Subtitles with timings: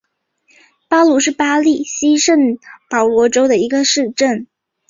[0.89, 2.57] 乌鲁是巴西圣
[2.89, 4.47] 保罗州的一个市镇。